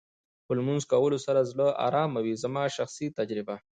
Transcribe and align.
په 0.45 0.51
لمونځ 0.59 0.83
کولو 0.91 1.17
سره 1.25 1.47
زړه 1.51 1.67
ارامه 1.87 2.19
وې 2.23 2.33
زما 2.43 2.63
شخصي 2.77 3.07
تجربه. 3.17 3.55